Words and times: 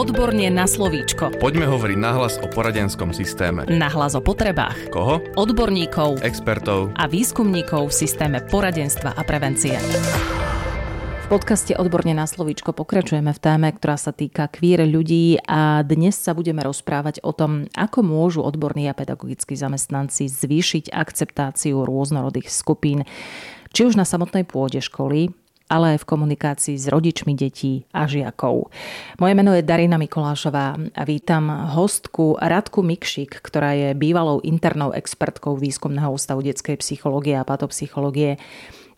Odborne 0.00 0.48
na 0.48 0.64
slovíčko. 0.64 1.36
Poďme 1.36 1.68
hovoriť 1.68 1.98
nahlas 2.00 2.40
o 2.40 2.48
poradenskom 2.48 3.12
systéme. 3.12 3.68
Nahlas 3.68 4.16
o 4.16 4.24
potrebách. 4.24 4.88
Koho? 4.88 5.20
Odborníkov 5.36 6.24
Expertov. 6.24 6.96
a 6.96 7.04
výskumníkov 7.04 7.92
v 7.92 8.08
systéme 8.08 8.40
poradenstva 8.40 9.12
a 9.12 9.20
prevencie. 9.28 9.76
V 11.20 11.26
podcaste 11.28 11.76
Odborne 11.76 12.16
na 12.16 12.24
slovíčko 12.24 12.72
pokračujeme 12.72 13.28
v 13.28 13.42
téme, 13.44 13.68
ktorá 13.76 14.00
sa 14.00 14.16
týka 14.16 14.48
queer 14.48 14.88
ľudí 14.88 15.36
a 15.44 15.84
dnes 15.84 16.16
sa 16.16 16.32
budeme 16.32 16.64
rozprávať 16.64 17.20
o 17.20 17.36
tom, 17.36 17.68
ako 17.76 18.00
môžu 18.00 18.40
odborní 18.40 18.88
a 18.88 18.96
pedagogickí 18.96 19.52
zamestnanci 19.52 20.32
zvýšiť 20.32 20.96
akceptáciu 20.96 21.84
rôznorodých 21.84 22.48
skupín, 22.48 23.04
či 23.76 23.84
už 23.84 24.00
na 24.00 24.08
samotnej 24.08 24.48
pôde 24.48 24.80
školy, 24.80 25.36
ale 25.70 25.94
aj 25.94 26.02
v 26.02 26.08
komunikácii 26.10 26.74
s 26.74 26.90
rodičmi 26.90 27.38
detí 27.38 27.86
a 27.94 28.10
žiakov. 28.10 28.74
Moje 29.22 29.34
meno 29.38 29.54
je 29.54 29.62
Darina 29.62 29.94
Mikolášová 29.96 30.74
a 30.74 31.02
vítam 31.06 31.46
hostku 31.48 32.34
Radku 32.42 32.82
Mikšik, 32.82 33.38
ktorá 33.38 33.78
je 33.78 33.88
bývalou 33.94 34.42
internou 34.42 34.90
expertkou 34.90 35.54
Výskumného 35.54 36.10
ústavu 36.10 36.42
detskej 36.42 36.82
psychológie 36.82 37.38
a 37.38 37.46
patopsychológie 37.46 38.42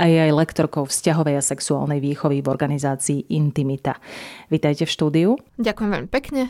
a 0.01 0.09
je 0.09 0.19
aj 0.19 0.33
lektorkou 0.33 0.89
vzťahovej 0.89 1.37
a 1.37 1.45
sexuálnej 1.45 2.01
výchovy 2.01 2.41
v 2.41 2.49
organizácii 2.49 3.37
Intimita. 3.37 4.01
Vítajte 4.49 4.89
v 4.89 4.91
štúdiu. 4.91 5.31
Ďakujem 5.61 5.91
veľmi 5.93 6.11
pekne. 6.11 6.49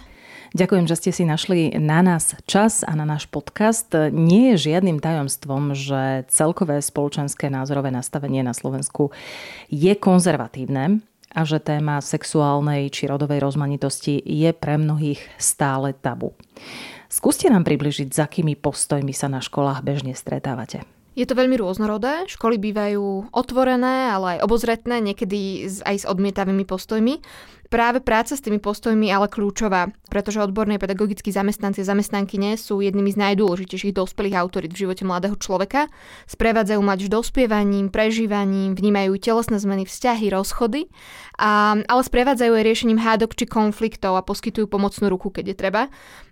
Ďakujem, 0.53 0.85
že 0.85 1.01
ste 1.01 1.11
si 1.17 1.25
našli 1.25 1.73
na 1.81 2.05
nás 2.05 2.37
čas 2.45 2.85
a 2.85 2.93
na 2.93 3.09
náš 3.09 3.25
podcast. 3.25 3.89
Nie 4.13 4.53
je 4.53 4.69
žiadnym 4.69 5.01
tajomstvom, 5.01 5.73
že 5.73 6.29
celkové 6.29 6.85
spoločenské 6.85 7.49
názorové 7.49 7.89
nastavenie 7.89 8.45
na 8.45 8.53
Slovensku 8.53 9.17
je 9.73 9.97
konzervatívne 9.97 11.01
a 11.33 11.41
že 11.49 11.57
téma 11.57 12.05
sexuálnej 12.05 12.93
či 12.93 13.09
rodovej 13.09 13.41
rozmanitosti 13.41 14.21
je 14.21 14.53
pre 14.53 14.77
mnohých 14.77 15.25
stále 15.41 15.97
tabu. 15.97 16.37
Skúste 17.09 17.49
nám 17.49 17.65
približiť, 17.65 18.13
s 18.13 18.21
akými 18.21 18.53
postojmi 18.53 19.17
sa 19.17 19.33
na 19.33 19.41
školách 19.41 19.81
bežne 19.81 20.13
stretávate. 20.13 20.85
Je 21.17 21.25
to 21.25 21.37
veľmi 21.37 21.61
rôznorodé. 21.61 22.29
Školy 22.29 22.61
bývajú 22.61 23.33
otvorené, 23.33 24.13
ale 24.13 24.37
aj 24.37 24.45
obozretné, 24.49 25.01
niekedy 25.01 25.69
aj 25.85 25.97
s 25.97 26.09
odmietavými 26.09 26.65
postojmi 26.69 27.21
práve 27.73 28.05
práca 28.05 28.37
s 28.37 28.45
tými 28.45 28.61
postojmi 28.61 29.09
ale 29.09 29.33
kľúčová, 29.33 29.89
pretože 30.13 30.45
odborní 30.45 30.77
pedagogickí 30.77 31.33
zamestnanci 31.33 31.81
a 31.81 31.89
zamestnankyne 31.89 32.61
sú 32.61 32.85
jednými 32.85 33.09
z 33.09 33.17
najdôležitejších 33.17 33.97
dospelých 33.97 34.37
autorít 34.37 34.77
v 34.77 34.85
živote 34.85 35.09
mladého 35.09 35.33
človeka. 35.41 35.89
Sprevádzajú 36.29 36.85
mať 36.85 37.09
dospievaním, 37.09 37.89
prežívaním, 37.89 38.77
vnímajú 38.77 39.17
telesné 39.17 39.57
zmeny, 39.57 39.89
vzťahy, 39.89 40.29
rozchody, 40.29 40.93
a, 41.41 41.81
ale 41.81 42.03
sprevádzajú 42.05 42.53
aj 42.53 42.67
riešením 42.69 43.01
hádok 43.01 43.33
či 43.33 43.49
konfliktov 43.49 44.21
a 44.21 44.23
poskytujú 44.23 44.69
pomocnú 44.69 45.09
ruku, 45.09 45.33
keď 45.33 45.45
je 45.49 45.57
treba. 45.57 45.83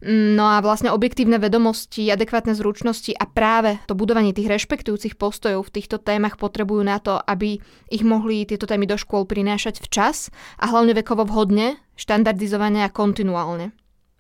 No 0.05 0.45
a 0.45 0.61
vlastne 0.61 0.93
objektívne 0.93 1.41
vedomosti, 1.41 2.05
adekvátne 2.13 2.53
zručnosti 2.53 3.17
a 3.17 3.25
práve 3.25 3.81
to 3.89 3.97
budovanie 3.97 4.37
tých 4.37 4.53
rešpektujúcich 4.53 5.17
postojov 5.17 5.73
v 5.73 5.75
týchto 5.81 5.97
témach 5.97 6.37
potrebujú 6.37 6.85
na 6.85 7.01
to, 7.01 7.17
aby 7.17 7.57
ich 7.89 8.05
mohli 8.05 8.45
tieto 8.45 8.69
témy 8.69 8.85
do 8.85 9.01
škôl 9.01 9.25
prinášať 9.25 9.81
včas 9.81 10.29
a 10.61 10.69
hlavne 10.69 10.93
vekovo 10.93 11.30
vhodne, 11.31 11.79
štandardizovane 11.95 12.83
a 12.83 12.91
kontinuálne. 12.91 13.71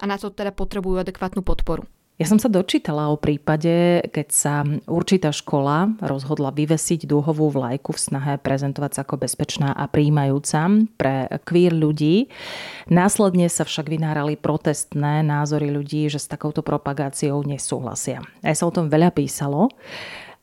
A 0.00 0.04
na 0.06 0.16
to 0.16 0.30
teda 0.30 0.54
potrebujú 0.54 1.02
adekvátnu 1.02 1.42
podporu. 1.42 1.84
Ja 2.20 2.28
som 2.28 2.36
sa 2.36 2.52
dočítala 2.52 3.08
o 3.08 3.16
prípade, 3.16 4.04
keď 4.12 4.28
sa 4.28 4.60
určitá 4.84 5.32
škola 5.32 5.96
rozhodla 6.04 6.52
vyvesiť 6.52 7.08
dúhovú 7.08 7.48
vlajku 7.48 7.96
v 7.96 8.02
snahe 8.12 8.34
prezentovať 8.36 8.92
sa 8.92 9.00
ako 9.08 9.24
bezpečná 9.24 9.72
a 9.72 9.88
príjmajúca 9.88 10.84
pre 11.00 11.32
queer 11.48 11.72
ľudí. 11.72 12.28
Následne 12.92 13.48
sa 13.48 13.64
však 13.64 13.88
vynárali 13.88 14.36
protestné 14.36 15.24
názory 15.24 15.72
ľudí, 15.72 16.12
že 16.12 16.20
s 16.20 16.28
takouto 16.28 16.60
propagáciou 16.60 17.40
nesúhlasia. 17.40 18.20
Aj 18.44 18.52
sa 18.52 18.68
o 18.68 18.74
tom 18.76 18.92
veľa 18.92 19.16
písalo. 19.16 19.72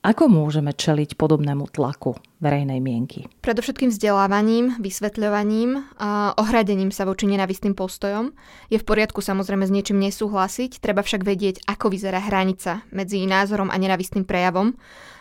Ako 0.06 0.30
môžeme 0.30 0.72
čeliť 0.78 1.18
podobnému 1.18 1.74
tlaku 1.74 2.16
verejnej 2.38 2.78
mienky? 2.78 3.26
Predovšetkým 3.42 3.90
vzdelávaním, 3.90 4.78
vysvetľovaním, 4.78 5.84
a 5.98 6.38
ohradením 6.38 6.94
sa 6.94 7.04
voči 7.10 7.26
nenavistným 7.26 7.74
postojom. 7.74 8.30
Je 8.70 8.78
v 8.78 8.88
poriadku 8.88 9.26
samozrejme 9.26 9.66
s 9.66 9.74
niečím 9.74 9.98
nesúhlasiť, 9.98 10.78
treba 10.80 11.02
však 11.02 11.26
vedieť, 11.26 11.66
ako 11.66 11.90
vyzerá 11.90 12.22
hranica 12.22 12.86
medzi 12.94 13.26
názorom 13.26 13.74
a 13.74 13.76
nenavistným 13.76 14.24
prejavom 14.24 14.78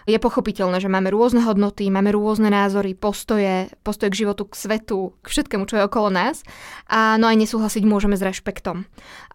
je 0.07 0.23
pochopiteľné, 0.23 0.79
že 0.79 0.87
máme 0.87 1.11
rôzne 1.11 1.43
hodnoty, 1.43 1.91
máme 1.91 2.15
rôzne 2.15 2.47
názory, 2.47 2.95
postoje, 2.95 3.67
postoje 3.83 4.15
k 4.15 4.23
životu, 4.23 4.47
k 4.47 4.55
svetu, 4.55 4.99
k 5.19 5.27
všetkému, 5.27 5.67
čo 5.67 5.83
je 5.83 5.87
okolo 5.91 6.15
nás. 6.15 6.47
A 6.87 7.19
no 7.19 7.27
aj 7.27 7.35
nesúhlasiť 7.43 7.83
môžeme 7.83 8.15
s 8.15 8.23
rešpektom. 8.23 8.87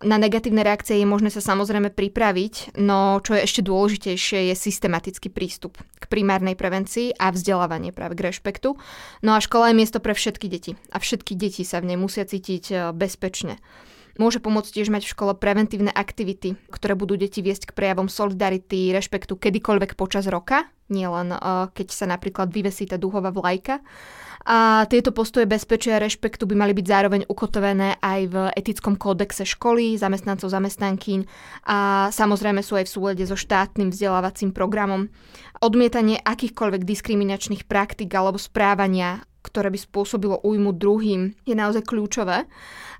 Na 0.07 0.15
negatívne 0.15 0.63
reakcie 0.63 0.95
je 0.95 1.05
možné 1.05 1.27
sa 1.27 1.43
samozrejme 1.43 1.91
pripraviť, 1.91 2.79
no 2.79 3.19
čo 3.19 3.35
je 3.35 3.43
ešte 3.43 3.61
dôležitejšie 3.67 4.47
je 4.47 4.55
systematický 4.55 5.27
prístup 5.27 5.75
k 5.99 6.07
primárnej 6.07 6.55
prevencii 6.55 7.19
a 7.19 7.35
vzdelávanie 7.35 7.91
práve 7.91 8.15
k 8.15 8.31
rešpektu. 8.31 8.79
No 9.21 9.35
a 9.35 9.43
škola 9.43 9.75
je 9.75 9.77
miesto 9.77 9.99
pre 9.99 10.15
všetky 10.15 10.47
deti 10.47 10.79
a 10.89 11.03
všetky 11.03 11.35
deti 11.35 11.67
sa 11.67 11.83
v 11.83 11.93
nej 11.93 11.99
musia 11.99 12.23
cítiť 12.23 12.63
e, 12.71 12.75
bezpečne. 12.95 13.59
Môže 14.19 14.43
pomôcť 14.43 14.81
tiež 14.81 14.91
mať 14.91 15.07
v 15.07 15.13
škole 15.13 15.33
preventívne 15.37 15.91
aktivity, 15.93 16.59
ktoré 16.73 16.97
budú 16.97 17.15
deti 17.15 17.39
viesť 17.39 17.71
k 17.71 17.75
prejavom 17.75 18.11
solidarity, 18.11 18.91
rešpektu 18.91 19.39
kedykoľvek 19.39 19.95
počas 19.95 20.27
roka, 20.27 20.67
nielen 20.91 21.31
uh, 21.31 21.71
keď 21.71 21.87
sa 21.95 22.05
napríklad 22.09 22.51
vyvesí 22.51 22.87
tá 22.89 22.99
duhová 22.99 23.31
vlajka. 23.31 23.79
A 24.41 24.89
tieto 24.89 25.13
postoje 25.13 25.45
bezpečia 25.45 26.01
a 26.01 26.01
rešpektu 26.01 26.49
by 26.49 26.57
mali 26.57 26.73
byť 26.73 26.85
zároveň 26.89 27.21
ukotvené 27.29 28.01
aj 28.01 28.21
v 28.25 28.35
etickom 28.57 28.97
kódexe 28.97 29.45
školy, 29.45 29.93
zamestnancov, 30.01 30.49
zamestnankyň 30.49 31.29
a 31.69 32.09
samozrejme 32.09 32.65
sú 32.65 32.73
aj 32.81 32.89
v 32.89 32.93
súlede 32.93 33.25
so 33.29 33.37
štátnym 33.37 33.93
vzdelávacím 33.93 34.49
programom. 34.49 35.13
Odmietanie 35.61 36.17
akýchkoľvek 36.25 36.81
diskriminačných 36.89 37.69
praktik 37.69 38.09
alebo 38.17 38.41
správania 38.41 39.21
ktoré 39.41 39.73
by 39.73 39.79
spôsobilo 39.81 40.37
újmu 40.45 40.77
druhým, 40.77 41.33
je 41.49 41.57
naozaj 41.57 41.81
kľúčové. 41.89 42.45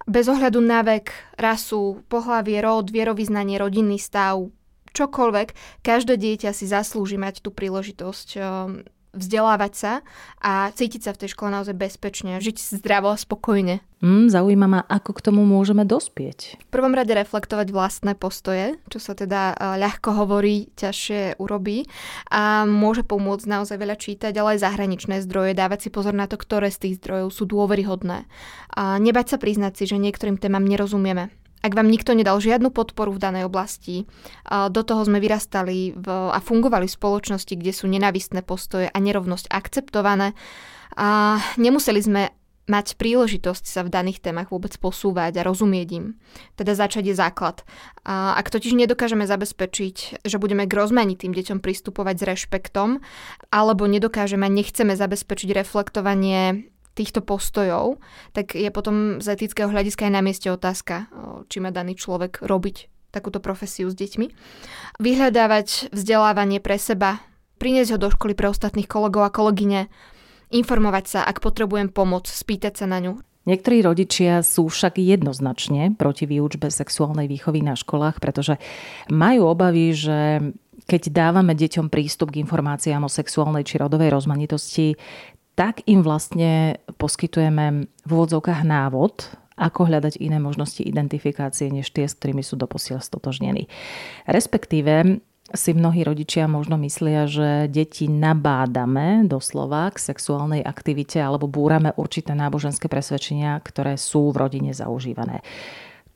Bez 0.09 0.25
ohľadu 0.29 0.59
na 0.61 0.81
vek, 0.81 1.13
rasu, 1.37 2.01
pohlavie, 2.09 2.57
rod, 2.61 2.89
vierovýznanie, 2.89 3.61
rodinný 3.61 4.01
stav, 4.01 4.49
čokoľvek, 4.91 5.81
každé 5.85 6.17
dieťa 6.17 6.51
si 6.51 6.65
zaslúži 6.67 7.17
mať 7.21 7.45
tú 7.45 7.49
príležitosť 7.53 8.27
ehm, 8.37 8.85
vzdelávať 9.11 9.73
sa 9.75 9.93
a 10.39 10.71
cítiť 10.71 11.01
sa 11.03 11.11
v 11.11 11.19
tej 11.23 11.29
škole 11.35 11.51
naozaj 11.51 11.75
bezpečne, 11.75 12.39
žiť 12.39 12.79
zdravo 12.79 13.11
a 13.11 13.19
spokojne. 13.19 13.83
Mm, 14.01 14.33
zaujíma 14.33 14.67
ma, 14.67 14.81
ako 14.89 15.13
k 15.13 15.23
tomu 15.29 15.45
môžeme 15.45 15.85
dospieť. 15.85 16.57
V 16.57 16.67
prvom 16.73 16.97
rade 16.97 17.13
reflektovať 17.13 17.69
vlastné 17.69 18.17
postoje, 18.17 18.81
čo 18.89 18.97
sa 18.97 19.13
teda 19.13 19.53
e, 19.53 19.55
ľahko 19.77 20.25
hovorí, 20.25 20.73
ťažšie 20.73 21.37
urobí 21.37 21.85
a 22.33 22.65
môže 22.65 23.05
pomôcť 23.05 23.45
naozaj 23.45 23.77
veľa 23.77 24.01
čítať, 24.01 24.33
ale 24.33 24.57
aj 24.57 24.65
zahraničné 24.65 25.21
zdroje, 25.21 25.53
dávať 25.53 25.85
si 25.85 25.89
pozor 25.93 26.17
na 26.17 26.25
to, 26.25 26.41
ktoré 26.41 26.73
z 26.73 26.89
tých 26.89 26.97
zdrojov 26.97 27.29
sú 27.29 27.45
dôveryhodné. 27.45 28.25
A 28.73 28.97
nebať 28.97 29.35
sa 29.35 29.37
priznať 29.37 29.77
si, 29.77 29.83
že 29.85 30.01
niektorým 30.01 30.41
témam 30.41 30.65
nerozumieme 30.65 31.29
ak 31.61 31.73
vám 31.77 31.87
nikto 31.87 32.17
nedal 32.17 32.41
žiadnu 32.41 32.73
podporu 32.73 33.13
v 33.13 33.21
danej 33.21 33.43
oblasti, 33.47 34.09
do 34.49 34.81
toho 34.81 35.01
sme 35.05 35.21
vyrastali 35.21 35.93
v, 35.93 36.07
a 36.09 36.37
fungovali 36.41 36.89
v 36.89 36.97
spoločnosti, 36.97 37.53
kde 37.53 37.71
sú 37.71 37.85
nenavistné 37.85 38.41
postoje 38.41 38.89
a 38.89 38.97
nerovnosť 38.97 39.49
akceptované 39.49 40.33
a 40.97 41.39
nemuseli 41.55 42.01
sme 42.01 42.23
mať 42.69 42.95
príležitosť 42.95 43.65
sa 43.67 43.81
v 43.83 43.91
daných 43.91 44.23
témach 44.23 44.53
vôbec 44.53 44.71
posúvať 44.79 45.41
a 45.41 45.45
rozumieť 45.45 45.89
im. 45.97 46.05
Teda 46.55 46.71
začať 46.77 47.11
je 47.11 47.15
základ. 47.17 47.67
A 48.07 48.37
ak 48.39 48.47
totiž 48.47 48.77
nedokážeme 48.77 49.27
zabezpečiť, 49.27 50.23
že 50.23 50.37
budeme 50.39 50.63
k 50.63 50.77
rozmanitým 50.77 51.35
deťom 51.35 51.59
pristupovať 51.59 52.15
s 52.21 52.27
rešpektom, 52.31 53.03
alebo 53.51 53.83
nedokážeme 53.89 54.47
a 54.47 54.53
nechceme 54.53 54.95
zabezpečiť 54.95 55.49
reflektovanie 55.51 56.71
týchto 57.01 57.25
postojov, 57.25 57.97
tak 58.37 58.53
je 58.53 58.69
potom 58.69 59.17
z 59.17 59.33
etického 59.33 59.73
hľadiska 59.73 60.05
aj 60.05 60.13
na 60.13 60.21
mieste 60.21 60.53
otázka, 60.53 61.09
či 61.49 61.57
má 61.57 61.73
daný 61.73 61.97
človek 61.97 62.45
robiť 62.45 62.93
takúto 63.09 63.41
profesiu 63.41 63.89
s 63.89 63.97
deťmi. 63.97 64.29
Vyhľadávať 65.01 65.89
vzdelávanie 65.89 66.61
pre 66.61 66.77
seba, 66.77 67.25
priniesť 67.57 67.97
ho 67.97 67.99
do 67.99 68.13
školy 68.13 68.37
pre 68.37 68.53
ostatných 68.53 68.85
kolegov 68.85 69.25
a 69.25 69.33
kolegyne, 69.33 69.89
informovať 70.53 71.05
sa, 71.09 71.19
ak 71.25 71.41
potrebujem 71.41 71.89
pomoc, 71.89 72.29
spýtať 72.29 72.77
sa 72.77 72.85
na 72.85 73.01
ňu. 73.01 73.13
Niektorí 73.41 73.81
rodičia 73.81 74.45
sú 74.45 74.69
však 74.69 75.01
jednoznačne 75.01 75.97
proti 75.97 76.29
výučbe 76.29 76.69
sexuálnej 76.69 77.25
výchovy 77.25 77.65
na 77.65 77.73
školách, 77.73 78.21
pretože 78.21 78.61
majú 79.09 79.49
obavy, 79.49 79.97
že 79.97 80.53
keď 80.85 81.09
dávame 81.09 81.57
deťom 81.57 81.89
prístup 81.89 82.33
k 82.33 82.41
informáciám 82.45 83.01
o 83.05 83.09
sexuálnej 83.09 83.65
či 83.65 83.81
rodovej 83.81 84.13
rozmanitosti, 84.13 84.93
tak 85.55 85.83
im 85.85 86.01
vlastne 86.01 86.79
poskytujeme 86.95 87.85
v 87.85 88.09
úvodzovkách 88.09 88.61
návod, 88.63 89.41
ako 89.61 89.85
hľadať 89.85 90.17
iné 90.17 90.41
možnosti 90.41 90.81
identifikácie, 90.81 91.69
než 91.69 91.93
tie, 91.93 92.09
s 92.09 92.17
ktorými 92.17 92.41
sú 92.41 92.57
doposiaľ 92.57 93.03
stotožnení. 93.03 93.69
Respektíve 94.25 95.21
si 95.51 95.71
mnohí 95.75 96.01
rodičia 96.07 96.47
možno 96.47 96.79
myslia, 96.79 97.27
že 97.27 97.67
deti 97.67 98.07
nabádame 98.07 99.27
doslova 99.27 99.91
k 99.91 99.99
sexuálnej 99.99 100.63
aktivite 100.63 101.19
alebo 101.19 101.51
búrame 101.51 101.91
určité 101.99 102.31
náboženské 102.31 102.87
presvedčenia, 102.87 103.59
ktoré 103.59 103.99
sú 103.99 104.31
v 104.31 104.47
rodine 104.47 104.71
zaužívané. 104.71 105.43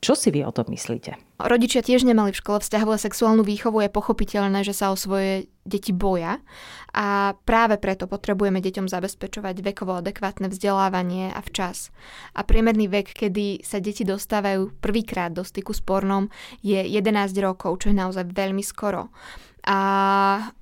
Čo 0.04 0.12
si 0.12 0.28
vy 0.28 0.44
o 0.44 0.52
tom 0.52 0.68
myslíte? 0.68 1.16
Rodičia 1.40 1.80
tiež 1.80 2.04
nemali 2.04 2.32
v 2.32 2.40
škole 2.40 2.60
vzťahovú 2.60 2.96
sexuálnu 2.96 3.44
výchovu. 3.44 3.84
Je 3.84 3.92
pochopiteľné, 3.92 4.64
že 4.64 4.76
sa 4.76 4.92
o 4.92 4.96
svoje 4.96 5.48
deti 5.64 5.90
boja 5.92 6.40
a 6.92 7.36
práve 7.44 7.76
preto 7.76 8.08
potrebujeme 8.08 8.60
deťom 8.60 8.88
zabezpečovať 8.88 9.60
vekovo 9.60 9.98
adekvátne 10.00 10.48
vzdelávanie 10.48 11.32
a 11.32 11.40
včas. 11.44 11.90
A 12.36 12.44
priemerný 12.44 12.88
vek, 12.88 13.12
kedy 13.12 13.64
sa 13.64 13.80
deti 13.82 14.04
dostávajú 14.06 14.78
prvýkrát 14.80 15.32
do 15.32 15.44
styku 15.44 15.76
s 15.76 15.82
pornom, 15.84 16.28
je 16.64 16.80
11 16.80 17.36
rokov, 17.42 17.84
čo 17.84 17.92
je 17.92 17.96
naozaj 18.00 18.32
veľmi 18.32 18.64
skoro 18.64 19.12
a 19.66 19.78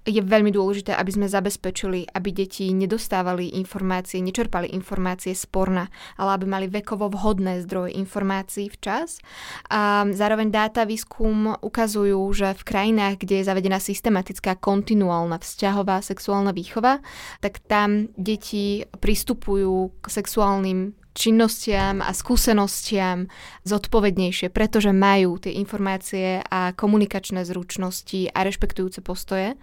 je 0.09 0.17
veľmi 0.17 0.49
dôležité, 0.49 0.97
aby 0.97 1.13
sme 1.13 1.29
zabezpečili, 1.29 2.09
aby 2.09 2.33
deti 2.33 2.73
nedostávali 2.73 3.53
informácie, 3.61 4.25
nečerpali 4.25 4.73
informácie 4.73 5.37
sporna, 5.37 5.93
ale 6.17 6.41
aby 6.41 6.47
mali 6.49 6.67
vekovo 6.73 7.13
vhodné 7.13 7.61
zdroje 7.69 8.01
informácií 8.01 8.73
včas. 8.73 9.21
A 9.69 10.09
zároveň 10.09 10.49
dáta 10.49 10.89
výskum 10.89 11.53
ukazujú, 11.61 12.33
že 12.33 12.57
v 12.57 12.63
krajinách, 12.65 13.21
kde 13.21 13.45
je 13.45 13.49
zavedená 13.53 13.77
systematická 13.77 14.57
kontinuálna 14.57 15.37
vzťahová 15.37 16.01
sexuálna 16.01 16.57
výchova, 16.57 17.05
tak 17.45 17.61
tam 17.69 18.09
deti 18.17 18.89
pristupujú 18.89 20.01
k 20.01 20.05
sexuálnym 20.09 21.04
činnostiam 21.15 22.03
a 22.03 22.11
skúsenostiam 22.11 23.31
zodpovednejšie, 23.63 24.51
pretože 24.51 24.91
majú 24.91 25.39
tie 25.39 25.55
informácie 25.57 26.43
a 26.43 26.75
komunikačné 26.75 27.47
zručnosti 27.47 28.35
a 28.35 28.39
rešpektujúce 28.43 29.01
postoje. 29.01 29.55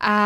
A 0.00 0.16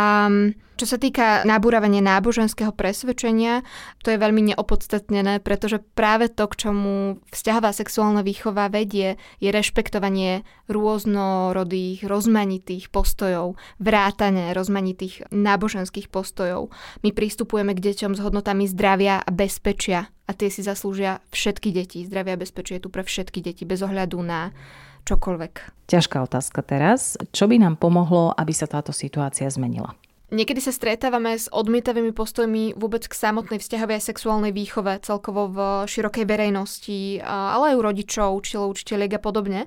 čo 0.80 0.88
sa 0.88 0.96
týka 0.96 1.44
nabúravania 1.44 2.00
náboženského 2.00 2.72
presvedčenia, 2.72 3.60
to 4.00 4.08
je 4.08 4.16
veľmi 4.16 4.48
neopodstatnené, 4.48 5.44
pretože 5.44 5.84
práve 5.92 6.32
to, 6.32 6.48
k 6.48 6.64
čomu 6.64 7.20
vzťahová 7.28 7.76
sexuálna 7.76 8.24
výchova 8.24 8.72
vedie, 8.72 9.20
je 9.44 9.52
rešpektovanie 9.52 10.40
rôznorodých, 10.72 12.08
rozmanitých 12.08 12.88
postojov, 12.88 13.60
vrátane 13.76 14.56
rozmanitých 14.56 15.28
náboženských 15.28 16.08
postojov. 16.08 16.72
My 17.04 17.12
pristupujeme 17.12 17.76
k 17.76 17.92
deťom 17.92 18.16
s 18.16 18.24
hodnotami 18.24 18.64
zdravia 18.64 19.20
a 19.20 19.28
bezpečia 19.28 20.08
a 20.24 20.32
tie 20.32 20.48
si 20.48 20.64
zaslúžia 20.64 21.20
všetky 21.28 21.76
deti. 21.76 22.08
Zdravia 22.08 22.40
a 22.40 22.40
bezpečie 22.40 22.80
je 22.80 22.86
tu 22.86 22.88
pre 22.88 23.04
všetky 23.04 23.44
deti, 23.44 23.68
bez 23.68 23.84
ohľadu 23.84 24.16
na 24.24 24.56
čokoľvek. 25.04 25.84
Ťažká 25.92 26.24
otázka 26.24 26.64
teraz. 26.64 27.20
Čo 27.36 27.52
by 27.52 27.60
nám 27.60 27.76
pomohlo, 27.76 28.32
aby 28.32 28.56
sa 28.56 28.64
táto 28.64 28.96
situácia 28.96 29.50
zmenila? 29.52 29.92
Niekedy 30.30 30.62
sa 30.62 30.70
stretávame 30.70 31.34
s 31.34 31.50
odmietavými 31.50 32.14
postojmi 32.14 32.78
vôbec 32.78 33.02
k 33.02 33.18
samotnej 33.18 33.58
vzťahovej 33.58 33.98
a 33.98 34.06
sexuálnej 34.14 34.54
výchove, 34.54 35.02
celkovo 35.02 35.50
v 35.50 35.58
širokej 35.90 36.22
verejnosti, 36.22 37.18
ale 37.26 37.74
aj 37.74 37.78
u 37.78 37.82
rodičov, 37.82 38.38
učiteľov, 38.38 38.78
učiteľiek 38.78 39.18
a 39.18 39.20
podobne. 39.20 39.60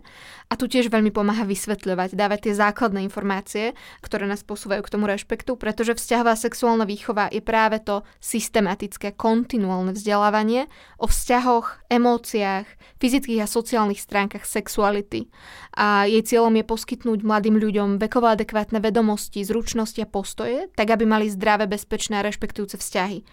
A 0.48 0.54
tu 0.56 0.72
tiež 0.72 0.88
veľmi 0.88 1.12
pomáha 1.12 1.44
vysvetľovať, 1.44 2.16
dávať 2.16 2.40
tie 2.48 2.54
základné 2.56 3.04
informácie, 3.04 3.76
ktoré 4.06 4.24
nás 4.24 4.46
posúvajú 4.46 4.86
k 4.86 4.92
tomu 4.96 5.10
rešpektu, 5.10 5.60
pretože 5.60 6.00
vzťahová 6.00 6.38
sexuálna 6.38 6.88
výchova 6.88 7.28
je 7.28 7.42
práve 7.44 7.84
to 7.84 8.06
systematické, 8.24 9.20
kontinuálne 9.20 9.92
vzdelávanie 9.92 10.72
o 11.02 11.10
vzťahoch, 11.10 11.90
emóciách, 11.90 12.70
fyzických 13.02 13.44
a 13.44 13.52
sociálnych 13.52 14.00
stránkach 14.00 14.46
sexuality. 14.46 15.28
A 15.74 16.06
jej 16.06 16.22
cieľom 16.22 16.54
je 16.54 16.70
poskytnúť 16.70 17.26
mladým 17.26 17.58
ľuďom 17.58 17.98
vekovo 17.98 18.30
adekvátne 18.30 18.78
vedomosti, 18.78 19.42
zručnosti 19.42 20.06
a 20.06 20.08
postoje, 20.08 20.53
zdroje, 20.54 20.70
tak 20.78 20.88
aby 20.94 21.04
mali 21.10 21.34
zdravé, 21.34 21.66
bezpečné 21.66 22.22
a 22.22 22.26
rešpektujúce 22.26 22.78
vzťahy. 22.78 23.26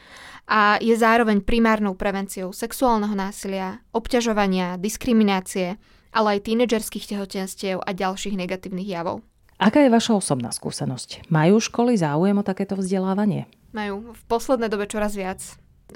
A 0.49 0.81
je 0.81 0.95
zároveň 0.97 1.45
primárnou 1.45 1.95
prevenciou 1.95 2.51
sexuálneho 2.51 3.13
násilia, 3.13 3.85
obťažovania, 3.93 4.81
diskriminácie, 4.81 5.77
ale 6.11 6.27
aj 6.39 6.49
tínedžerských 6.49 7.07
tehotenstiev 7.07 7.79
a 7.85 7.91
ďalších 7.95 8.35
negatívnych 8.35 8.89
javov. 8.89 9.23
Aká 9.61 9.85
je 9.85 9.93
vaša 9.93 10.17
osobná 10.17 10.51
skúsenosť? 10.51 11.29
Majú 11.29 11.61
školy 11.61 11.95
záujem 12.01 12.41
o 12.41 12.47
takéto 12.47 12.81
vzdelávanie? 12.81 13.45
Majú. 13.77 14.17
V 14.17 14.23
poslednej 14.27 14.73
dobe 14.73 14.89
čoraz 14.89 15.13
viac. 15.13 15.39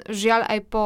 Žiaľ 0.05 0.41
aj 0.47 0.59
po 0.69 0.85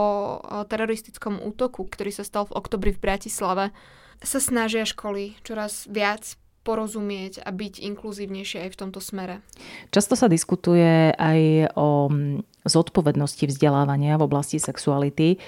teroristickom 0.71 1.43
útoku, 1.43 1.85
ktorý 1.85 2.09
sa 2.15 2.23
stal 2.23 2.47
v 2.47 2.55
oktobri 2.55 2.95
v 2.95 3.03
Bratislave, 3.03 3.75
sa 4.23 4.39
snažia 4.39 4.87
školy 4.87 5.35
čoraz 5.43 5.85
viac 5.91 6.39
porozumieť 6.63 7.41
a 7.43 7.49
byť 7.49 7.81
inkluzívnejšie 7.81 8.67
aj 8.67 8.69
v 8.75 8.79
tomto 8.79 8.99
smere. 8.99 9.41
Často 9.89 10.13
sa 10.13 10.27
diskutuje 10.27 11.15
aj 11.15 11.71
o 11.73 12.11
mm, 12.11 12.43
zodpovednosti 12.67 13.47
vzdelávania 13.47 14.19
v 14.19 14.25
oblasti 14.27 14.59
sexuality. 14.59 15.39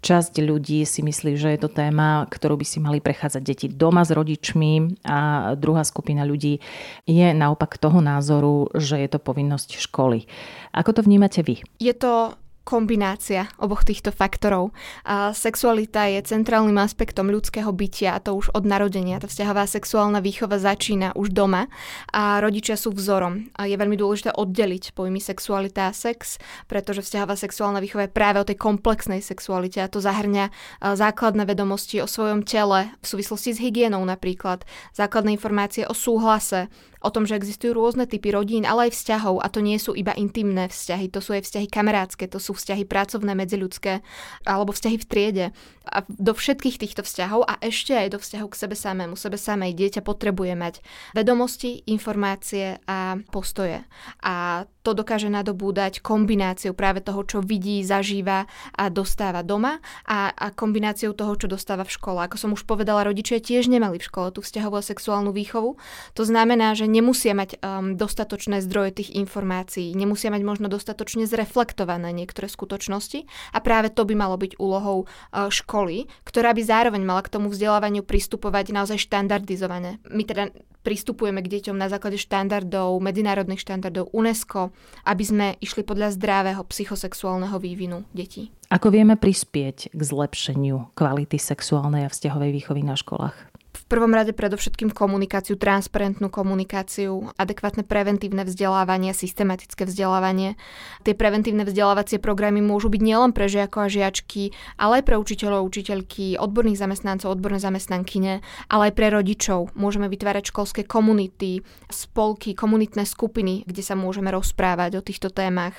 Časť 0.00 0.40
ľudí 0.40 0.86
si 0.86 1.02
myslí, 1.02 1.34
že 1.34 1.52
je 1.52 1.60
to 1.60 1.70
téma, 1.70 2.24
ktorú 2.30 2.62
by 2.62 2.66
si 2.66 2.78
mali 2.78 3.02
prechádzať 3.02 3.42
deti 3.42 3.66
doma 3.66 4.06
s 4.06 4.14
rodičmi 4.14 5.02
a 5.04 5.52
druhá 5.58 5.82
skupina 5.82 6.22
ľudí 6.22 6.62
je 7.04 7.28
naopak 7.34 7.76
toho 7.76 7.98
názoru, 7.98 8.70
že 8.72 8.96
je 9.02 9.08
to 9.10 9.18
povinnosť 9.18 9.76
školy. 9.76 10.30
Ako 10.70 10.94
to 10.94 11.02
vnímate 11.02 11.42
vy? 11.42 11.60
Je 11.82 11.92
to 11.92 12.38
kombinácia 12.70 13.50
oboch 13.58 13.82
týchto 13.82 14.14
faktorov. 14.14 14.70
A 15.02 15.34
sexualita 15.34 16.06
je 16.06 16.22
centrálnym 16.22 16.78
aspektom 16.78 17.26
ľudského 17.26 17.74
bytia 17.74 18.14
a 18.14 18.22
to 18.22 18.38
už 18.38 18.54
od 18.54 18.62
narodenia. 18.62 19.18
Tá 19.18 19.26
vzťahová 19.26 19.66
sexuálna 19.66 20.22
výchova 20.22 20.62
začína 20.62 21.18
už 21.18 21.34
doma 21.34 21.66
a 22.14 22.38
rodičia 22.38 22.78
sú 22.78 22.94
vzorom. 22.94 23.50
A 23.58 23.66
je 23.66 23.74
veľmi 23.74 23.98
dôležité 23.98 24.30
oddeliť 24.38 24.94
pojmy 24.94 25.18
sexualita 25.18 25.90
a 25.90 25.96
sex, 25.96 26.38
pretože 26.70 27.02
vzťahová 27.02 27.34
sexuálna 27.34 27.82
výchova 27.82 28.06
je 28.06 28.14
práve 28.14 28.38
o 28.38 28.46
tej 28.46 28.54
komplexnej 28.54 29.18
sexualite 29.18 29.82
a 29.82 29.90
to 29.90 29.98
zahrňa 29.98 30.54
základné 30.78 31.42
vedomosti 31.50 31.98
o 31.98 32.06
svojom 32.06 32.46
tele 32.46 32.94
v 33.02 33.06
súvislosti 33.10 33.50
s 33.56 33.58
hygienou 33.58 34.06
napríklad, 34.06 34.62
základné 34.94 35.34
informácie 35.34 35.88
o 35.88 35.96
súhlase, 35.96 36.70
o 37.00 37.08
tom, 37.08 37.24
že 37.24 37.36
existujú 37.36 37.72
rôzne 37.72 38.04
typy 38.04 38.30
rodín, 38.32 38.68
ale 38.68 38.88
aj 38.88 38.96
vzťahov 38.96 39.40
a 39.40 39.48
to 39.48 39.64
nie 39.64 39.80
sú 39.80 39.96
iba 39.96 40.12
intimné 40.12 40.68
vzťahy, 40.68 41.08
to 41.08 41.24
sú 41.24 41.32
aj 41.32 41.48
vzťahy 41.48 41.66
kamarátske, 41.66 42.28
to 42.28 42.36
sú 42.36 42.52
vzťahy 42.52 42.84
pracovné, 42.84 43.32
medziľudské 43.32 44.04
alebo 44.44 44.76
vzťahy 44.76 44.96
v 45.00 45.08
triede. 45.08 45.46
A 45.88 46.04
do 46.06 46.36
všetkých 46.36 46.76
týchto 46.76 47.02
vzťahov 47.02 47.48
a 47.48 47.56
ešte 47.64 47.96
aj 47.96 48.14
do 48.14 48.18
vzťahu 48.20 48.46
k 48.52 48.58
sebe 48.60 48.76
samému, 48.76 49.16
sebe 49.16 49.40
samej 49.40 49.72
dieťa 49.74 50.04
potrebuje 50.04 50.52
mať 50.54 50.74
vedomosti, 51.16 51.82
informácie 51.88 52.78
a 52.84 53.16
postoje. 53.32 53.82
A 54.20 54.68
to 54.80 54.96
dokáže 54.96 55.28
nadobúdať 55.28 56.00
kombináciou 56.00 56.72
práve 56.72 57.04
toho, 57.04 57.20
čo 57.24 57.38
vidí, 57.44 57.84
zažíva 57.84 58.48
a 58.72 58.84
dostáva 58.88 59.44
doma 59.44 59.78
a, 60.08 60.32
a 60.32 60.46
kombináciou 60.50 61.12
toho, 61.12 61.36
čo 61.36 61.46
dostáva 61.46 61.84
v 61.84 61.92
škole. 61.92 62.18
Ako 62.24 62.36
som 62.40 62.50
už 62.56 62.64
povedala, 62.64 63.04
rodičia 63.04 63.40
tiež 63.40 63.68
nemali 63.68 64.00
v 64.00 64.06
škole 64.08 64.32
tú 64.32 64.40
vzťahovú 64.40 64.80
a 64.80 64.84
sexuálnu 64.84 65.30
výchovu. 65.36 65.76
To 66.16 66.22
znamená, 66.24 66.72
že 66.72 66.88
nemusia 66.88 67.36
mať 67.36 67.60
um, 67.60 67.94
dostatočné 67.94 68.64
zdroje 68.64 69.04
tých 69.04 69.10
informácií, 69.16 69.92
nemusia 69.92 70.32
mať 70.32 70.42
možno 70.42 70.66
dostatočne 70.72 71.28
zreflektované 71.28 72.12
niektoré 72.16 72.48
skutočnosti 72.48 73.28
a 73.52 73.58
práve 73.60 73.92
to 73.92 74.08
by 74.08 74.16
malo 74.16 74.40
byť 74.40 74.56
úlohou 74.56 75.04
uh, 75.04 75.52
školy, 75.52 76.08
ktorá 76.24 76.56
by 76.56 76.62
zároveň 76.64 77.02
mala 77.04 77.20
k 77.20 77.32
tomu 77.32 77.52
vzdelávaniu 77.52 78.02
pristupovať 78.06 78.72
naozaj 78.72 78.98
štandardizované. 79.02 80.00
My 80.08 80.24
teda 80.24 80.48
pristupujeme 80.80 81.44
k 81.44 81.60
deťom 81.60 81.76
na 81.76 81.92
základe 81.92 82.16
štandardov, 82.16 82.96
medzinárodných 83.04 83.60
štandardov 83.60 84.12
UNESCO, 84.16 84.69
aby 85.04 85.24
sme 85.24 85.46
išli 85.58 85.82
podľa 85.82 86.14
zdravého 86.14 86.62
psychosexuálneho 86.66 87.56
vývinu 87.58 88.04
detí. 88.14 88.52
Ako 88.70 88.94
vieme 88.94 89.18
prispieť 89.18 89.90
k 89.90 90.00
zlepšeniu 90.00 90.94
kvality 90.94 91.42
sexuálnej 91.42 92.06
a 92.06 92.12
vzťahovej 92.14 92.50
výchovy 92.54 92.86
na 92.86 92.94
školách? 92.94 93.50
v 93.70 93.84
prvom 93.86 94.10
rade 94.10 94.34
predovšetkým 94.34 94.90
komunikáciu, 94.90 95.54
transparentnú 95.54 96.26
komunikáciu, 96.26 97.30
adekvátne 97.38 97.86
preventívne 97.86 98.42
vzdelávanie, 98.42 99.14
systematické 99.14 99.86
vzdelávanie. 99.86 100.58
Tie 101.06 101.16
preventívne 101.16 101.64
vzdelávacie 101.64 102.20
programy 102.20 102.60
môžu 102.60 102.92
byť 102.92 103.02
nielen 103.02 103.30
pre 103.32 103.48
žiakov 103.48 103.86
a 103.86 103.92
žiačky, 103.92 104.52
ale 104.76 105.00
aj 105.00 105.04
pre 105.06 105.16
učiteľov, 105.16 105.66
učiteľky, 105.70 106.36
odborných 106.36 106.82
zamestnancov, 106.82 107.32
odborné 107.32 107.62
zamestnankyne, 107.62 108.44
ale 108.68 108.82
aj 108.90 108.92
pre 108.94 109.08
rodičov. 109.10 109.72
Môžeme 109.78 110.12
vytvárať 110.12 110.52
školské 110.52 110.82
komunity, 110.84 111.64
spolky, 111.88 112.52
komunitné 112.52 113.08
skupiny, 113.08 113.64
kde 113.64 113.82
sa 113.86 113.96
môžeme 113.96 114.28
rozprávať 114.34 114.98
o 114.98 115.02
týchto 115.02 115.32
témach. 115.32 115.74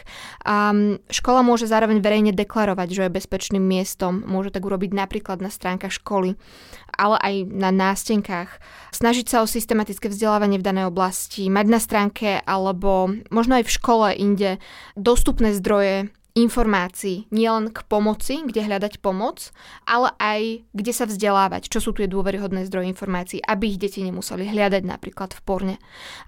A 0.48 0.74
škola 1.12 1.46
môže 1.46 1.70
zároveň 1.70 2.02
verejne 2.02 2.34
deklarovať, 2.34 2.81
že 2.90 3.06
je 3.06 3.18
bezpečným 3.20 3.62
miestom. 3.62 4.26
Môže 4.26 4.50
tak 4.50 4.66
urobiť 4.66 4.96
napríklad 4.96 5.44
na 5.44 5.54
stránkach 5.54 5.94
školy, 5.94 6.40
ale 6.98 7.18
aj 7.22 7.36
na 7.52 7.70
nástenkách. 7.70 8.58
Snažiť 8.96 9.26
sa 9.28 9.38
o 9.44 9.52
systematické 9.52 10.10
vzdelávanie 10.10 10.58
v 10.58 10.66
danej 10.66 10.90
oblasti, 10.90 11.52
mať 11.52 11.66
na 11.68 11.80
stránke 11.84 12.40
alebo 12.42 13.12
možno 13.30 13.60
aj 13.60 13.68
v 13.68 13.76
škole 13.76 14.08
inde 14.16 14.58
dostupné 14.96 15.52
zdroje 15.54 16.10
informácií, 16.32 17.28
nielen 17.28 17.76
k 17.76 17.84
pomoci, 17.92 18.40
kde 18.48 18.64
hľadať 18.64 19.04
pomoc, 19.04 19.52
ale 19.84 20.16
aj 20.16 20.42
kde 20.72 20.92
sa 20.96 21.04
vzdelávať, 21.04 21.68
čo 21.68 21.84
sú 21.84 21.92
tu 21.92 22.08
dôveryhodné 22.08 22.64
zdroje 22.72 22.88
informácií, 22.88 23.40
aby 23.44 23.76
ich 23.76 23.82
deti 23.82 24.00
nemuseli 24.00 24.48
hľadať 24.48 24.84
napríklad 24.88 25.36
v 25.36 25.42
porne. 25.44 25.76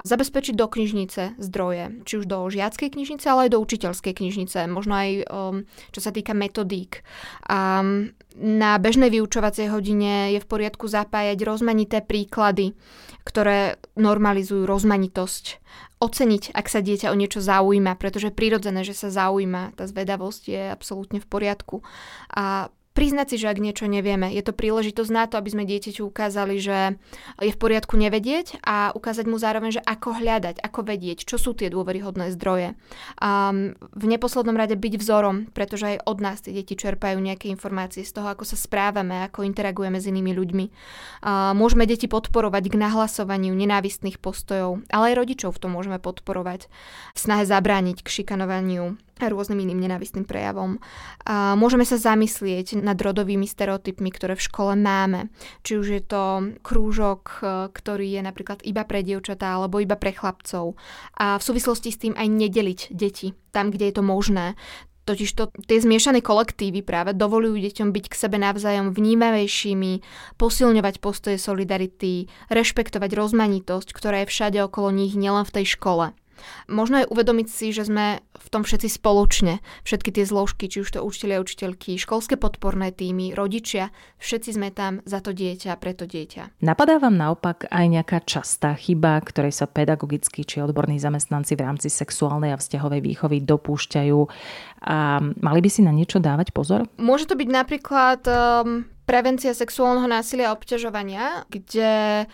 Zabezpečiť 0.03 0.60
do 0.60 0.67
knižnice 0.67 1.39
zdroje, 1.39 2.03
či 2.03 2.13
už 2.19 2.25
do 2.27 2.43
žiackej 2.51 3.00
knižnice, 3.00 3.25
ale 3.31 3.48
aj 3.48 3.51
do 3.55 3.63
učiteľskej 3.63 4.13
knižnice, 4.13 4.67
možno 4.67 4.93
aj 5.00 5.10
um, 5.31 5.57
čo 5.95 6.00
sa 6.03 6.12
týka 6.12 6.36
metodík. 6.36 7.00
Um, 7.48 8.12
na 8.38 8.78
bežnej 8.82 9.13
vyučovacej 9.13 9.70
hodine 9.70 10.34
je 10.34 10.40
v 10.42 10.50
poriadku 10.50 10.90
zapájať 10.90 11.38
rozmanité 11.46 12.02
príklady, 12.02 12.74
ktoré 13.24 13.78
normalizujú 13.96 14.66
rozmanitosť 14.66 15.63
oceniť, 16.04 16.52
ak 16.52 16.68
sa 16.68 16.84
dieťa 16.84 17.13
o 17.13 17.16
niečo 17.16 17.40
zaujíma, 17.40 17.96
pretože 17.96 18.36
prirodzené, 18.36 18.84
že 18.84 18.92
sa 18.92 19.08
zaujíma. 19.08 19.80
Tá 19.80 19.88
zvedavosť 19.88 20.44
je 20.52 20.62
absolútne 20.68 21.24
v 21.24 21.30
poriadku. 21.32 21.80
A 22.36 22.68
priznať 22.94 23.36
si, 23.36 23.38
že 23.42 23.50
ak 23.50 23.60
niečo 23.60 23.86
nevieme, 23.90 24.30
je 24.30 24.46
to 24.46 24.54
príležitosť 24.54 25.12
na 25.12 25.26
to, 25.26 25.42
aby 25.42 25.50
sme 25.50 25.64
dieťaťu 25.66 26.06
ukázali, 26.06 26.62
že 26.62 26.96
je 27.42 27.52
v 27.52 27.60
poriadku 27.60 27.98
nevedieť 27.98 28.62
a 28.62 28.94
ukázať 28.94 29.26
mu 29.26 29.42
zároveň, 29.42 29.82
že 29.82 29.82
ako 29.82 30.22
hľadať, 30.22 30.62
ako 30.62 30.80
vedieť, 30.86 31.26
čo 31.26 31.42
sú 31.42 31.58
tie 31.58 31.74
dôveryhodné 31.74 32.30
zdroje. 32.38 32.78
Um, 33.18 33.74
v 33.98 34.06
neposlednom 34.06 34.54
rade 34.54 34.78
byť 34.78 34.94
vzorom, 35.02 35.50
pretože 35.52 35.98
aj 35.98 36.06
od 36.06 36.18
nás 36.22 36.40
tie 36.46 36.54
deti 36.54 36.78
čerpajú 36.78 37.18
nejaké 37.18 37.50
informácie 37.50 38.06
z 38.06 38.14
toho, 38.14 38.30
ako 38.30 38.46
sa 38.46 38.56
správame, 38.56 39.26
ako 39.26 39.44
interagujeme 39.44 39.98
s 39.98 40.08
inými 40.08 40.32
ľuďmi. 40.38 40.66
Uh, 41.26 41.52
môžeme 41.58 41.90
deti 41.90 42.06
podporovať 42.06 42.70
k 42.70 42.80
nahlasovaniu 42.80 43.58
nenávistných 43.58 44.22
postojov, 44.22 44.86
ale 44.94 45.14
aj 45.14 45.26
rodičov 45.26 45.58
v 45.58 45.62
tom 45.66 45.72
môžeme 45.74 45.98
podporovať 45.98 46.70
v 47.14 47.20
snahe 47.20 47.44
zabrániť 47.50 48.06
k 48.06 48.08
šikanovaniu 48.22 49.02
rôznym 49.30 49.60
iným 49.63 49.84
nenávistným 49.86 50.27
prejavom. 50.27 50.82
Môžeme 51.30 51.84
sa 51.88 52.00
zamyslieť 52.00 52.80
nad 52.80 52.98
rodovými 53.00 53.46
stereotypmi, 53.48 54.10
ktoré 54.12 54.34
v 54.36 54.46
škole 54.46 54.74
máme. 54.75 55.32
Či 55.63 55.72
už 55.80 55.88
je 55.88 56.03
to 56.03 56.24
krúžok, 56.63 57.39
e, 57.39 57.70
ktorý 57.72 58.08
je 58.20 58.22
napríklad 58.24 58.60
iba 58.65 58.84
pre 58.84 59.06
dievčatá 59.06 59.56
alebo 59.56 59.80
iba 59.80 59.96
pre 59.96 60.12
chlapcov. 60.12 60.75
A 61.18 61.38
v 61.39 61.44
súvislosti 61.44 61.89
s 61.94 62.01
tým 62.01 62.13
aj 62.15 62.27
nedeliť 62.27 62.80
deti 62.92 63.36
tam, 63.53 63.70
kde 63.70 63.89
je 63.92 63.96
to 63.96 64.03
možné. 64.03 64.46
Totiž 65.03 65.36
to, 65.36 65.51
tie 65.68 65.84
zmiešané 65.84 66.24
kolektívy 66.24 66.80
práve 66.80 67.12
dovolujú 67.12 67.60
deťom 67.60 67.92
byť 67.92 68.06
k 68.08 68.15
sebe 68.15 68.39
navzájom 68.39 68.96
vnímavejšími, 68.96 70.00
posilňovať 70.39 71.03
postoje 71.03 71.36
solidarity, 71.36 72.32
rešpektovať 72.48 73.12
rozmanitosť, 73.12 73.92
ktorá 73.92 74.24
je 74.24 74.32
všade 74.32 74.60
okolo 74.63 74.96
nich, 74.96 75.20
nielen 75.20 75.44
v 75.44 75.53
tej 75.60 75.75
škole. 75.75 76.15
Možno 76.68 77.04
aj 77.04 77.10
uvedomiť 77.10 77.48
si, 77.50 77.76
že 77.76 77.88
sme 77.88 78.22
v 78.24 78.48
tom 78.50 78.64
všetci 78.68 79.00
spoločne. 79.00 79.64
Všetky 79.88 80.10
tie 80.14 80.26
zložky, 80.28 80.68
či 80.68 80.84
už 80.84 80.96
to 80.96 81.00
učiteľia, 81.02 81.44
učiteľky, 81.44 81.98
školské 82.00 82.36
podporné 82.36 82.94
týmy, 82.94 83.36
rodičia, 83.36 83.90
všetci 84.20 84.50
sme 84.56 84.70
tam 84.72 85.00
za 85.04 85.20
to 85.20 85.32
dieťa, 85.32 85.76
pre 85.80 85.94
to 85.96 86.08
dieťa. 86.08 86.64
Napadá 86.64 87.00
vám 87.00 87.16
naopak 87.16 87.68
aj 87.72 87.86
nejaká 87.88 88.20
častá 88.24 88.76
chyba, 88.76 89.20
ktorej 89.22 89.56
sa 89.56 89.66
pedagogickí 89.70 90.44
či 90.44 90.64
odborní 90.64 91.00
zamestnanci 91.00 91.56
v 91.56 91.64
rámci 91.66 91.88
sexuálnej 91.92 92.54
a 92.54 92.62
vzťahovej 92.62 93.02
výchovy 93.02 93.38
dopúšťajú 93.44 94.20
a 94.84 95.24
mali 95.24 95.60
by 95.64 95.70
si 95.72 95.82
na 95.82 95.96
niečo 95.96 96.20
dávať 96.20 96.52
pozor? 96.52 96.84
Môže 97.00 97.28
to 97.28 97.40
byť 97.40 97.50
napríklad 97.50 98.22
um, 98.28 98.84
prevencia 99.08 99.56
sexuálneho 99.56 100.08
násilia 100.08 100.52
a 100.52 100.56
obťažovania, 100.56 101.48
kde 101.48 102.26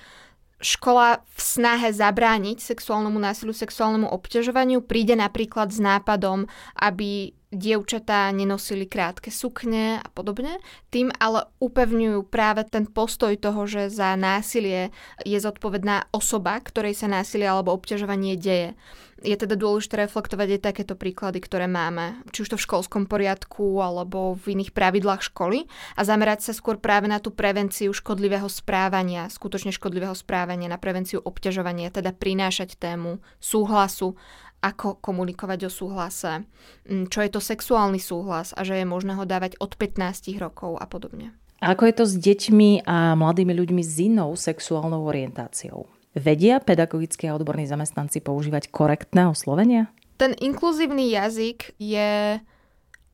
škola 0.60 1.24
v 1.24 1.39
snahe 1.39 1.89
zabrániť 1.96 2.60
sexuálnemu 2.60 3.16
násiliu, 3.16 3.56
sexuálnemu 3.56 4.12
obťažovaniu 4.12 4.84
príde 4.84 5.16
napríklad 5.16 5.72
s 5.72 5.80
nápadom, 5.80 6.46
aby 6.75 7.32
dievčatá 7.50 8.29
nenosili 8.29 8.86
krátke 8.86 9.34
sukne 9.34 9.98
a 9.98 10.08
podobne. 10.13 10.62
Tým 10.94 11.10
ale 11.18 11.50
upevňujú 11.58 12.29
práve 12.29 12.62
ten 12.70 12.86
postoj 12.86 13.34
toho, 13.41 13.65
že 13.65 13.89
za 13.89 14.13
násilie 14.13 14.94
je 15.25 15.38
zodpovedná 15.41 16.13
osoba, 16.13 16.62
ktorej 16.62 16.94
sa 16.94 17.10
násilie 17.10 17.50
alebo 17.50 17.74
obťažovanie 17.74 18.38
deje. 18.38 18.77
Je 19.20 19.36
teda 19.36 19.60
dôležité 19.60 20.08
reflektovať 20.08 20.48
aj 20.56 20.62
takéto 20.63 20.96
príklady, 20.96 21.44
ktoré 21.44 21.68
máme, 21.68 22.24
či 22.32 22.48
už 22.48 22.56
to 22.56 22.58
v 22.58 22.63
školskom 22.63 23.03
poriadku 23.03 23.84
alebo 23.84 24.39
v 24.39 24.56
iných 24.56 24.72
pravidlách 24.72 25.27
školy 25.27 25.68
a 26.00 26.01
zamerať 26.08 26.48
sa 26.48 26.53
skôr 26.56 26.79
práve 26.79 27.12
na 27.12 27.20
tú 27.20 27.36
prevenciu 27.36 27.91
škodlivého 27.91 28.48
správania, 28.48 29.27
skutočne 29.27 29.75
škodlivého 29.75 30.15
správania, 30.15 30.72
na 30.72 30.79
prevenciu 30.79 31.20
obťažovania, 31.20 31.91
teda 31.91 32.15
prinášať 32.15 32.79
tému 32.79 33.20
súhlasu 33.44 34.15
ako 34.60 35.00
komunikovať 35.00 35.68
o 35.68 35.72
súhlase, 35.72 36.44
mm, 36.88 37.08
čo 37.08 37.20
je 37.24 37.30
to 37.32 37.39
sexuálny 37.39 38.00
súhlas 38.00 38.51
a 38.56 38.68
že 38.68 38.80
je 38.80 38.86
možné 38.86 39.16
ho 39.16 39.24
dávať 39.24 39.56
od 39.63 39.75
15 39.75 40.36
rokov 40.39 40.75
a 40.80 40.86
podobne. 40.86 41.36
Ako 41.60 41.92
je 41.92 41.96
to 41.96 42.06
s 42.08 42.16
deťmi 42.16 42.88
a 42.88 43.20
mladými 43.20 43.51
ľuďmi 43.51 43.84
s 43.84 44.00
inou 44.00 44.32
sexuálnou 44.39 45.04
orientáciou? 45.04 45.92
Vedia 46.16 46.63
pedagogickí 46.63 47.28
a 47.28 47.36
odborní 47.36 47.68
zamestnanci 47.68 48.24
používať 48.24 48.72
korektné 48.72 49.28
oslovenia? 49.28 49.92
Ten 50.16 50.36
inkluzívny 50.39 51.12
jazyk 51.12 51.75
je 51.80 52.39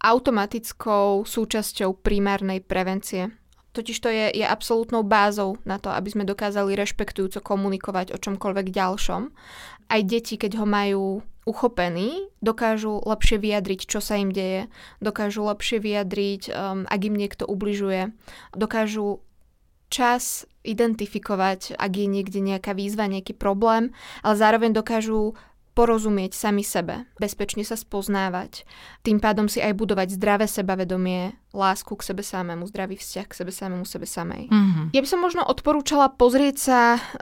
automatickou 0.01 1.25
súčasťou 1.25 1.97
primárnej 2.01 2.61
prevencie. 2.61 3.33
Totiž 3.75 3.97
to 3.99 4.07
je, 4.07 4.31
je 4.31 4.45
absolútnou 4.47 5.03
bázou 5.03 5.59
na 5.67 5.75
to, 5.75 5.91
aby 5.91 6.07
sme 6.07 6.23
dokázali 6.23 6.79
rešpektujúco 6.79 7.43
komunikovať 7.43 8.15
o 8.15 8.17
čomkoľvek 8.17 8.71
ďalšom. 8.71 9.21
Aj 9.91 10.01
deti, 10.07 10.39
keď 10.39 10.63
ho 10.63 10.65
majú 10.65 11.03
uchopení, 11.43 12.31
dokážu 12.39 13.03
lepšie 13.03 13.37
vyjadriť, 13.37 13.81
čo 13.85 13.99
sa 13.99 14.17
im 14.17 14.31
deje, 14.33 14.71
dokážu 15.03 15.45
lepšie 15.45 15.77
vyjadriť, 15.83 16.41
um, 16.49 16.87
ak 16.87 17.01
im 17.05 17.15
niekto 17.19 17.43
ubližuje, 17.45 18.15
dokážu 18.55 19.21
čas 19.93 20.49
identifikovať, 20.65 21.77
ak 21.77 21.91
je 21.93 22.07
niekde 22.09 22.41
nejaká 22.41 22.73
výzva, 22.73 23.05
nejaký 23.05 23.37
problém, 23.37 23.93
ale 24.25 24.35
zároveň 24.39 24.73
dokážu 24.73 25.37
porozumieť 25.75 26.31
sami 26.33 26.63
sebe, 26.63 27.03
bezpečne 27.19 27.61
sa 27.67 27.75
spoznávať, 27.75 28.63
tým 29.03 29.19
pádom 29.19 29.51
si 29.51 29.59
aj 29.59 29.75
budovať 29.75 30.15
zdravé 30.15 30.47
sebavedomie, 30.47 31.35
lásku 31.55 31.95
k 31.95 32.05
sebe 32.05 32.21
samému, 32.21 32.67
zdravý 32.67 32.99
vzťah 32.99 33.25
k 33.31 33.37
sebe 33.39 33.51
samému, 33.55 33.87
sebe 33.87 34.03
samej. 34.03 34.51
Mm-hmm. 34.51 34.85
Ja 34.91 34.99
by 34.99 35.07
som 35.07 35.19
možno 35.23 35.41
odporúčala 35.47 36.11
pozrieť 36.11 36.55
sa 36.59 36.79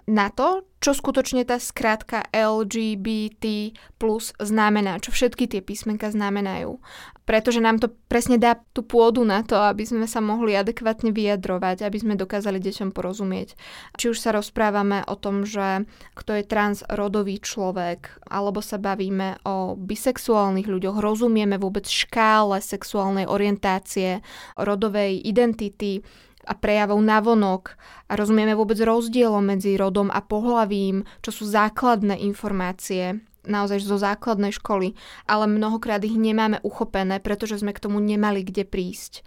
na 0.09 0.33
to, 0.33 0.65
čo 0.83 0.91
skutočne 0.91 1.47
tá 1.47 1.63
skrátka 1.63 2.27
LGBT 2.35 3.71
plus 3.95 4.35
znamená, 4.43 4.99
čo 4.99 5.15
všetky 5.15 5.47
tie 5.47 5.63
písmenka 5.63 6.11
znamenajú. 6.11 6.75
Pretože 7.23 7.63
nám 7.63 7.79
to 7.79 7.87
presne 8.11 8.35
dá 8.35 8.59
tú 8.75 8.83
pôdu 8.83 9.23
na 9.23 9.47
to, 9.47 9.55
aby 9.55 9.87
sme 9.87 10.03
sa 10.11 10.19
mohli 10.19 10.59
adekvátne 10.59 11.15
vyjadrovať, 11.15 11.87
aby 11.87 11.97
sme 12.03 12.19
dokázali 12.19 12.59
deťom 12.59 12.91
porozumieť. 12.91 13.55
Či 13.95 14.11
už 14.11 14.19
sa 14.19 14.35
rozprávame 14.35 15.07
o 15.07 15.15
tom, 15.15 15.47
že 15.47 15.87
kto 16.19 16.35
je 16.35 16.43
transrodový 16.43 17.39
človek, 17.39 18.19
alebo 18.27 18.59
sa 18.59 18.75
bavíme 18.75 19.39
o 19.47 19.79
bisexuálnych 19.79 20.67
ľuďoch, 20.67 20.99
rozumieme 20.99 21.55
vôbec 21.55 21.87
škále 21.87 22.59
sexuálnej 22.59 23.23
orientácie, 23.23 24.19
rodovej 24.57 25.21
identity, 25.23 26.03
a 26.43 26.53
prejavov 26.59 26.99
navonok 26.99 27.79
a 28.11 28.19
rozumieme 28.19 28.51
vôbec 28.51 28.75
rozdielom 28.75 29.43
medzi 29.43 29.79
rodom 29.79 30.11
a 30.11 30.19
pohlavím, 30.19 31.07
čo 31.23 31.31
sú 31.31 31.47
základné 31.47 32.19
informácie 32.19 33.23
naozaj 33.43 33.83
zo 33.83 33.99
základnej 33.99 34.55
školy, 34.55 34.95
ale 35.27 35.51
mnohokrát 35.51 35.99
ich 36.03 36.15
nemáme 36.15 36.63
uchopené, 36.63 37.19
pretože 37.19 37.59
sme 37.59 37.75
k 37.75 37.83
tomu 37.83 37.99
nemali 37.99 38.43
kde 38.43 38.63
prísť. 38.63 39.23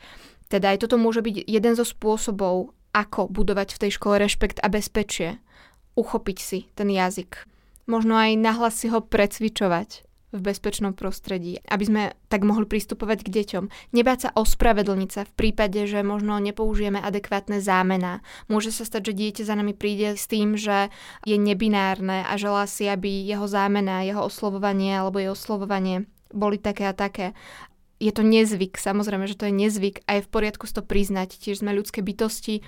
Teda 0.49 0.73
aj 0.73 0.89
toto 0.89 0.97
môže 0.97 1.21
byť 1.21 1.45
jeden 1.45 1.75
zo 1.77 1.85
spôsobov, 1.85 2.73
ako 2.97 3.29
budovať 3.29 3.77
v 3.77 3.81
tej 3.87 3.91
škole 4.01 4.17
rešpekt 4.17 4.65
a 4.65 4.73
bezpečie. 4.73 5.37
Uchopiť 6.01 6.39
si 6.41 6.59
ten 6.73 6.89
jazyk. 6.89 7.45
Možno 7.85 8.17
aj 8.17 8.41
nahlas 8.41 8.81
si 8.81 8.89
ho 8.89 9.05
precvičovať 9.05 10.09
v 10.35 10.41
bezpečnom 10.43 10.93
prostredí, 10.93 11.63
aby 11.71 11.85
sme 11.87 12.03
tak 12.27 12.43
mohli 12.43 12.67
pristupovať 12.67 13.23
k 13.23 13.33
deťom. 13.43 13.65
Nebáť 13.95 14.19
sa 14.19 14.31
ospravedlniť 14.35 15.11
sa 15.11 15.23
v 15.23 15.33
prípade, 15.39 15.87
že 15.87 16.03
možno 16.03 16.37
nepoužijeme 16.43 16.99
adekvátne 16.99 17.63
zámená. 17.63 18.27
Môže 18.51 18.75
sa 18.75 18.83
stať, 18.83 19.13
že 19.13 19.19
dieťa 19.23 19.43
za 19.47 19.55
nami 19.55 19.73
príde 19.73 20.19
s 20.19 20.27
tým, 20.27 20.59
že 20.59 20.91
je 21.23 21.37
nebinárne 21.39 22.27
a 22.27 22.35
želá 22.35 22.67
si, 22.67 22.91
aby 22.91 23.23
jeho 23.23 23.47
zámená, 23.47 24.03
jeho 24.03 24.27
oslovovanie 24.27 24.99
alebo 24.99 25.23
jeho 25.23 25.39
oslovovanie 25.39 26.11
boli 26.35 26.59
také 26.59 26.91
a 26.91 26.95
také 26.97 27.33
je 27.97 28.13
to 28.13 28.21
nezvyk, 28.21 28.77
samozrejme, 28.77 29.25
že 29.25 29.41
to 29.41 29.49
je 29.49 29.57
nezvyk 29.57 30.05
a 30.05 30.21
je 30.21 30.25
v 30.25 30.33
poriadku 30.33 30.69
to 30.69 30.85
priznať. 30.85 31.41
Tiež 31.41 31.65
sme 31.65 31.73
ľudské 31.73 32.05
bytosti 32.05 32.61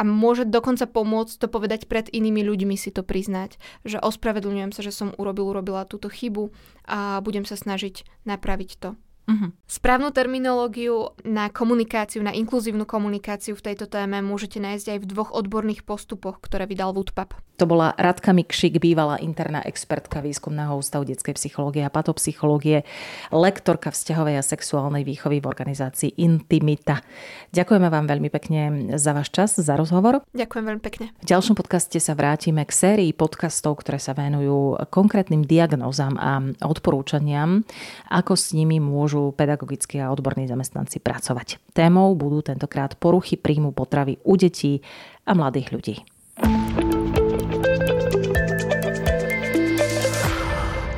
a 0.00 0.02
môže 0.02 0.48
dokonca 0.48 0.88
pomôcť 0.88 1.44
to 1.44 1.46
povedať 1.52 1.84
pred 1.84 2.08
inými 2.08 2.40
ľuďmi 2.40 2.72
si 2.80 2.88
to 2.88 3.04
priznať, 3.04 3.60
že 3.84 4.00
ospravedlňujem 4.00 4.72
sa, 4.72 4.80
že 4.80 4.96
som 4.96 5.12
urobil, 5.20 5.52
urobila 5.52 5.84
túto 5.84 6.08
chybu 6.08 6.48
a 6.88 7.20
budem 7.20 7.44
sa 7.44 7.60
snažiť 7.60 8.08
napraviť 8.24 8.70
to 8.80 8.96
Uh-huh. 9.30 9.54
Správnu 9.70 10.10
terminológiu 10.10 11.14
na 11.22 11.46
komunikáciu, 11.46 12.18
na 12.26 12.34
inkluzívnu 12.34 12.82
komunikáciu 12.82 13.54
v 13.54 13.62
tejto 13.70 13.86
téme 13.86 14.18
môžete 14.18 14.58
nájsť 14.58 14.86
aj 14.90 14.98
v 14.98 15.06
dvoch 15.06 15.30
odborných 15.30 15.86
postupoch, 15.86 16.42
ktoré 16.42 16.66
vydal 16.66 16.90
Woodpap. 16.90 17.38
To 17.62 17.68
bola 17.68 17.92
Radka 17.94 18.32
Mikšik, 18.32 18.80
bývalá 18.80 19.20
interná 19.20 19.60
expertka 19.62 20.24
výskumného 20.24 20.80
ústavu 20.80 21.04
detskej 21.04 21.36
psychológie 21.36 21.84
a 21.84 21.92
patopsychológie, 21.92 22.88
lektorka 23.30 23.92
vzťahovej 23.92 24.40
a 24.40 24.42
sexuálnej 24.42 25.04
výchovy 25.04 25.44
v 25.44 25.46
organizácii 25.46 26.18
Intimita. 26.24 27.04
Ďakujeme 27.52 27.92
vám 27.92 28.08
veľmi 28.08 28.32
pekne 28.32 28.60
za 28.96 29.12
váš 29.12 29.28
čas, 29.28 29.60
za 29.60 29.76
rozhovor. 29.76 30.24
Ďakujem 30.32 30.64
veľmi 30.72 30.82
pekne. 30.82 31.12
V 31.20 31.28
ďalšom 31.28 31.52
podcaste 31.52 32.00
sa 32.00 32.16
vrátime 32.16 32.64
k 32.64 32.72
sérii 32.72 33.12
podcastov, 33.12 33.84
ktoré 33.84 34.00
sa 34.00 34.16
venujú 34.16 34.80
konkrétnym 34.88 35.44
diagnózam 35.44 36.16
a 36.16 36.40
odporúčaniam, 36.64 37.60
ako 38.08 38.40
s 38.40 38.56
nimi 38.56 38.80
môžu 38.80 39.19
môžu 39.20 39.36
pedagogickí 39.36 40.00
a 40.00 40.08
odborní 40.08 40.48
zamestnanci 40.48 41.04
pracovať. 41.04 41.60
Témou 41.76 42.16
budú 42.16 42.40
tentokrát 42.40 42.96
poruchy 42.96 43.36
príjmu 43.36 43.76
potravy 43.76 44.16
u 44.24 44.34
detí 44.40 44.80
a 45.28 45.36
mladých 45.36 45.68
ľudí. 45.68 45.94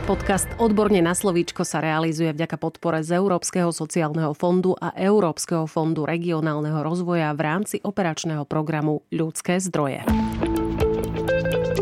Podcast 0.02 0.50
Odborne 0.60 1.00
na 1.00 1.16
slovíčko 1.16 1.64
sa 1.64 1.80
realizuje 1.80 2.36
vďaka 2.36 2.60
podpore 2.60 3.00
z 3.00 3.16
Európskeho 3.16 3.72
sociálneho 3.72 4.36
fondu 4.36 4.76
a 4.76 4.92
Európskeho 4.92 5.64
fondu 5.64 6.04
regionálneho 6.04 6.84
rozvoja 6.84 7.32
v 7.32 7.40
rámci 7.40 7.76
operačného 7.80 8.44
programu 8.44 9.02
Ľudské 9.08 9.56
zdroje. 9.62 10.04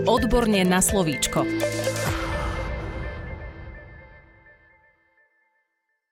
Odborne 0.06 0.62
na 0.62 0.78
slovíčko. 0.78 1.42